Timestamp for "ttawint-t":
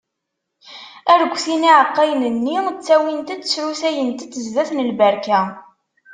2.77-3.41